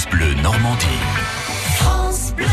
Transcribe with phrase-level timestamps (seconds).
[0.00, 0.86] France Bleu Normandie.
[1.74, 2.46] France Bleu.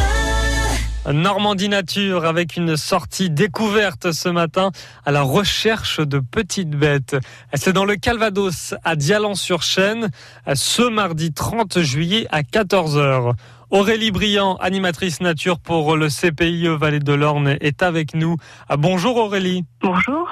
[1.13, 4.71] Normandie Nature avec une sortie découverte ce matin
[5.05, 7.15] à la recherche de petites bêtes.
[7.54, 10.10] C'est dans le Calvados à Dialan-sur-Chêne
[10.55, 13.36] ce mardi 30 juillet à 14h.
[13.69, 18.36] Aurélie Briand, animatrice nature pour le CPIE Vallée de l'Orne, est avec nous.
[18.68, 19.64] Ah, bonjour Aurélie.
[19.82, 20.27] Bonjour.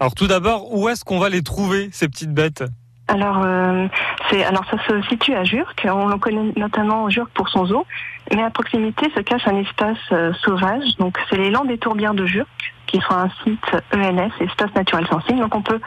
[0.00, 2.64] Alors tout d'abord, où est-ce qu'on va les trouver, ces petites bêtes?
[3.08, 3.88] Alors, euh,
[4.28, 5.74] c'est alors ça se situe à Jurc.
[5.84, 7.86] On le connaît notamment Jurc pour son zoo,
[8.34, 10.96] mais à proximité se cache un espace euh, sauvage.
[10.98, 12.46] Donc, c'est les Landes des Tourbières de Jurc,
[12.86, 15.40] qui sont un site ENS, espace naturel sensible.
[15.40, 15.80] Donc, on peut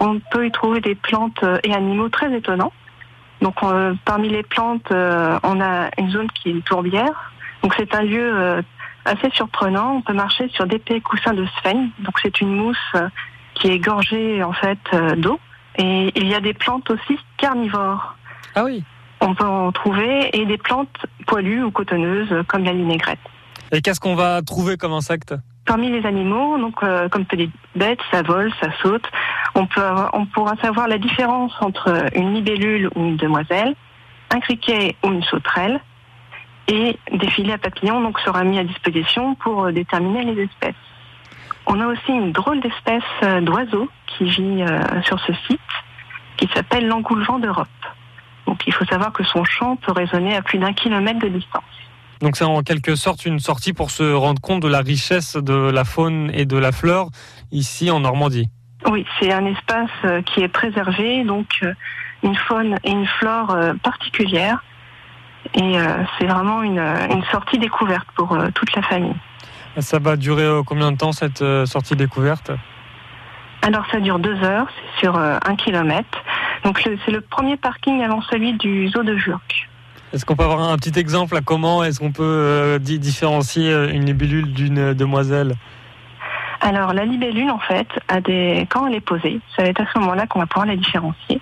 [0.00, 2.72] on peut y trouver des plantes euh, et animaux très étonnants.
[3.40, 3.56] Donc,
[4.04, 7.32] parmi les plantes, euh, on a une zone qui est une tourbière.
[7.62, 8.62] Donc, c'est un lieu euh,
[9.04, 9.96] assez surprenant.
[9.96, 11.90] On peut marcher sur d'épais coussins de sphène.
[11.98, 12.96] Donc, c'est une mousse
[13.54, 14.78] qui est gorgée en fait
[15.16, 15.38] d'eau.
[15.78, 18.16] Et il y a des plantes aussi carnivores.
[18.54, 18.84] Ah oui.
[19.20, 23.18] On peut en trouver et des plantes poilues ou cotonneuses euh, comme la vinaigrette.
[23.72, 25.34] Et qu'est-ce qu'on va trouver comme insecte?
[25.66, 29.04] Parmi les animaux, donc euh, comme petites bêtes, ça vole, ça saute.
[29.54, 33.74] On peut, avoir- on pourra savoir la différence entre une libellule ou une demoiselle,
[34.30, 35.80] un criquet ou une sauterelle,
[36.68, 40.74] et des filets à papillons donc sera mis à disposition pour euh, déterminer les espèces.
[41.66, 45.60] On a aussi une drôle d'espèce euh, d'oiseau qui vit euh, sur ce site,
[46.36, 47.68] qui s'appelle l'engoulevent d'Europe.
[48.46, 51.62] Donc il faut savoir que son chant peut résonner à plus d'un kilomètre de distance.
[52.20, 55.54] Donc c'est en quelque sorte une sortie pour se rendre compte de la richesse de
[55.54, 57.10] la faune et de la flore
[57.50, 58.48] ici en Normandie.
[58.86, 61.60] Oui, c'est un espace euh, qui est préservé, donc
[62.22, 64.62] une faune et une flore particulières.
[65.54, 65.74] Et
[66.18, 69.14] c'est vraiment une, une sortie découverte pour toute la famille.
[69.78, 72.52] Ça va durer euh, combien de temps cette euh, sortie découverte?
[73.62, 76.22] Alors ça dure deux heures, c'est sur euh, un kilomètre.
[76.64, 79.68] Donc c'est le premier parking avant celui du zoo de Jurc.
[80.12, 83.72] Est-ce qu'on peut avoir un petit exemple à comment est-ce qu'on peut euh, di- différencier
[83.92, 85.54] une libellule d'une demoiselle?
[86.60, 89.86] Alors la libellule en fait a des quand elle est posée, ça va être à
[89.92, 91.40] ce moment-là qu'on va pouvoir la différencier.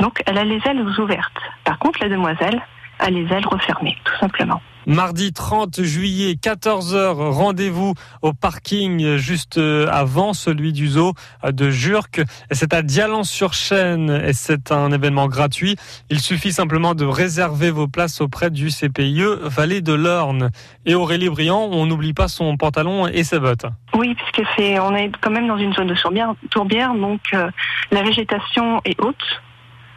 [0.00, 1.40] Donc elle a les ailes ouvertes.
[1.64, 2.60] Par contre la demoiselle
[2.98, 4.60] a les ailes refermées, tout simplement.
[4.86, 11.12] Mardi 30 juillet, 14h, rendez-vous au parking juste euh, avant celui du zoo
[11.44, 12.20] de Jurc.
[12.50, 15.76] C'est à Dialan-sur-Chêne et c'est un événement gratuit.
[16.08, 20.50] Il suffit simplement de réserver vos places auprès du CPIE Vallée de l'Orne.
[20.86, 23.66] Et Aurélie Briand, on n'oublie pas son pantalon et ses bottes.
[23.94, 27.50] Oui, puisque c'est, on est quand même dans une zone de tourbière, tourbière donc euh,
[27.90, 29.42] la végétation est haute.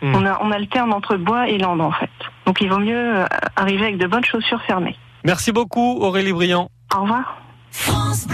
[0.02, 0.16] Hmm.
[0.16, 2.10] On, a, on alterne entre bois et lande en fait.
[2.46, 4.96] Donc il vaut mieux euh, arriver avec de bonnes chaussures fermées.
[5.24, 6.70] Merci beaucoup Aurélie Briand.
[6.96, 7.38] Au revoir.
[7.72, 8.28] France